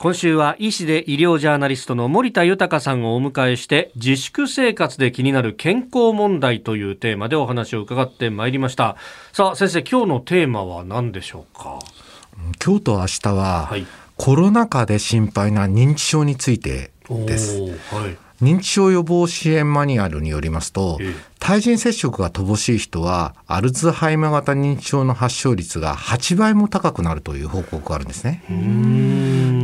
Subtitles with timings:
[0.00, 8.94] 今週は医師で医療ジャーナリストの森田豊さんをお迎えして自粛生活で気になる健康問題というテーマでお話を伺ってまいりました。
[9.32, 11.80] さあ先生今日のテーマは何でしょうか？
[12.64, 13.84] 今日と明日は、はい、
[14.16, 17.74] コロナ禍で心配な認知症についてです、はい、
[18.40, 28.44] 認知症予防支援マニュアルによりますと、え対人接触が乏しい人はアルツハイマー型認知症の発症率が8倍も高くなるという報告があるんですね。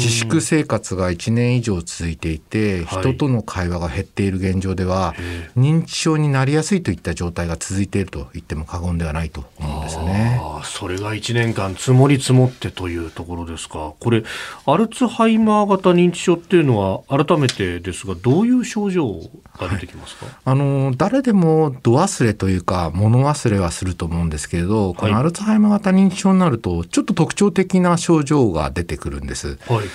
[0.00, 5.14] 自粛生活が1年以上続いていて、人との会話が減っている現状では、
[5.56, 10.40] 認知症になりやすいといった状態が続いていると言っても過言ではないと思うんですね。
[10.64, 13.92] それが1年間積もり積もってというところですか。
[14.00, 14.24] これ
[14.64, 19.20] アルツハイマー型認知症っていうのは改めてですがどういう症状
[19.58, 20.24] が出てきますか？
[20.26, 29.58] はい、あの誰でも度忘れというか物忘れはすると思うんですけれど、このアルツハイマー型認知症になるとちょっと特徴的な症状が出てくるんです。
[29.66, 29.89] はい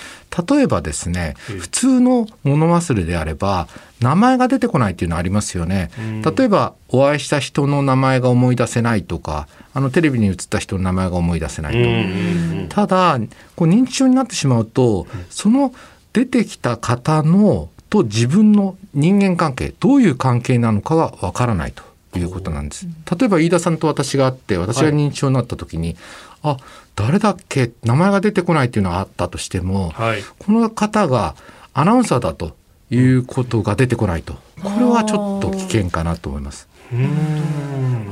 [0.50, 3.68] 例えばですね、普通の物忘れであれば
[4.02, 5.92] 名前が出てこないっていうのありますよね。
[6.38, 12.76] 例えばお会いした人の名前が思い出せないとかあのテレビに映った人の名前が思い出せないと。
[12.76, 13.20] ただ
[13.56, 15.74] こう認知症になってしまうとその
[16.12, 21.84] 出てきた方のと自分の人間関係どういう関係なのかがわからないと
[22.20, 22.88] いうことなんです。
[23.18, 25.96] 例えば飯田さんと私があって私が認知症になった時に、
[26.42, 26.58] はい、あ
[26.96, 27.72] 誰だっけ？
[27.84, 31.36] 名前が出てこないっていうのがあったとしても、はい、この方が
[31.74, 32.56] アナウンサーだと
[32.90, 34.34] いうことが出てこないと。
[34.64, 36.68] これはちょっと危険かなと思います。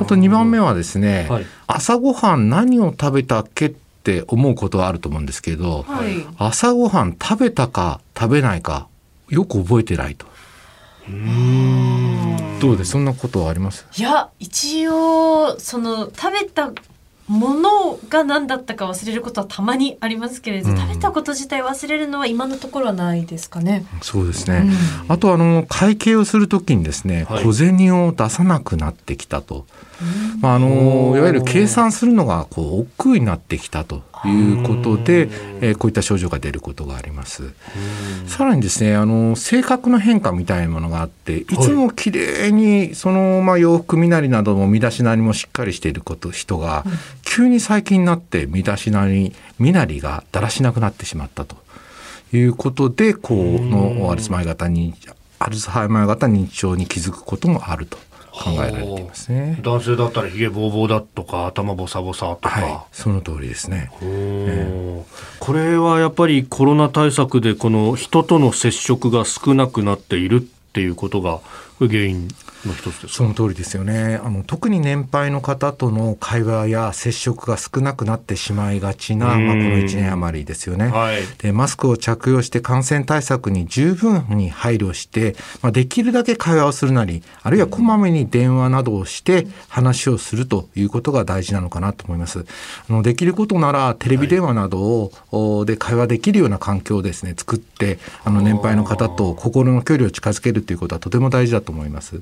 [0.01, 3.69] あと2番目はですね、はい、朝ごはん何を食べたっけっ
[4.03, 8.87] て思うことはあると思うんですけど、はい、朝ごはん食べたか食べないか
[9.29, 10.25] よく覚えてないと。
[12.63, 13.85] どうでそんなことはあります？
[13.97, 16.71] いや一応その食べた
[17.27, 23.85] ものが何だったか忘れることはたまにありますけれど、うん、食べたこと自体忘れるのは今のところはないですかね。
[24.01, 24.63] そうですね。
[25.05, 29.65] うん、あとあの会計をするときにですね、はい、小銭を出さなくなってきたと。
[30.41, 35.29] まああのいわゆる計算するのがこう億劫になってきたということで、
[35.63, 37.53] えー、こういった症状が出ることがあります。
[38.27, 46.83] さらにですねあの性格の変化みたいなものがあっていつも綺麗にその、まあ、洋服身なりなども身だしなりもしっかりしていること人が、
[47.23, 51.55] 急に最近になって身だしなり身なりがだらしなくなってしまったと
[52.33, 54.93] いうことでこのアルツハイマー型に
[55.39, 57.97] アルツハイマー型認知症に気づくこともあると。
[58.33, 59.59] 考えられていますね。
[59.61, 65.03] 男性だったらひげぼうぼうだとか頭ボサボサとか、はい、その通りですね、えー、
[65.39, 70.39] これはやっぱりコロナ対策でこの人との接触が少なくなっているっ
[70.73, 71.41] ていうことが
[71.87, 72.27] 原因
[72.67, 74.19] の一つですその通りですよね。
[74.23, 92.45] あの特に年配の方との会話や接触が少なくなってしまいがちな、まあ、この1年余りですよね、はい、でマスクを着用して感染対策に十分に配慮して、まあ、できるだけ会話をするなりあるいはこまめに電話などをして話をするということが大事なのかなと思います。
[92.89, 102.21] あのできることならテレビ電話などを、はい、で会話できるような環境をですね作ってあの年配の方と心の距離を近づけるということはとても大事だと思います。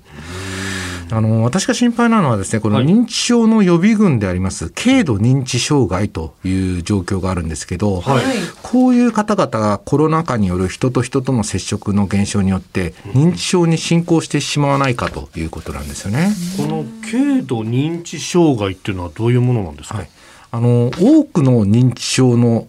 [1.13, 8.23] あの私が心配なのはですねこの認知症の予備軍であります、軽度認知障害という状況があるんですけど、はい、
[8.63, 16.31] こういう方々がコロナ禍による人と人との接触の減少によって認知症に進行してしまわないかということなんですよね。
[16.57, 20.09] この軽度認知障害っていうのはどういうものなんですか、はい
[20.53, 22.67] あの多くの認知症の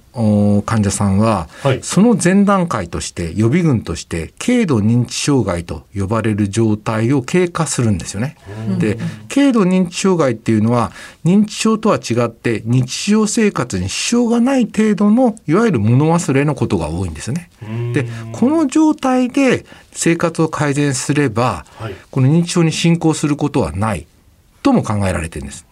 [0.64, 8.36] 患者さんは、はい、その前段階として予備軍として軽度認知障害と呼ばれる状態を経過するんですよね。
[8.78, 8.98] で
[9.28, 10.92] 軽度認知障害っていうのは
[11.24, 17.50] 認知症とは違って日常生活に支障がない程度のいわゆる物忘れのことが多いんですね。
[17.94, 24.06] でこの状態で生活を改善すれば、はい、この認知症に進行することはない
[24.62, 25.66] とも考えられてるんです。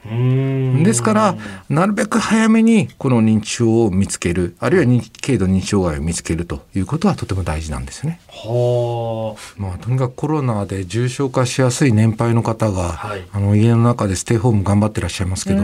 [0.84, 1.36] ですから
[1.68, 8.20] なるべく早めにこの認知症を見つけるあるいは認軽度認知障害を見つけるということはとても大事なんですね。
[8.28, 15.62] はあ、まあ、とにかくコロナで重症化しやすい年配の方が、はい、あの家の中でステイホーム頑張ってらっしゃいますけど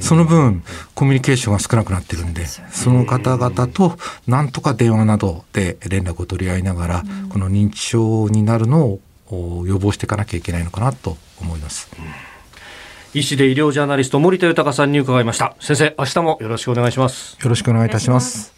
[0.00, 8.98] その分コミュニケーションが少なくなってるんでその方々となんとか電話などで連絡を取り合いながらこの認知症になるの
[9.30, 11.88] を予防していかなきゃいけないのかなと思います。
[11.98, 12.33] うん
[13.14, 15.54] 医師で医療ジャーナリスト森田豊さんに伺いました。
[15.60, 17.38] 先生明日もよろしくお願いします。
[17.40, 18.53] よろしくお願いいたします。